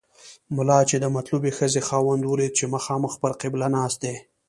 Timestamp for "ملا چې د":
0.55-1.05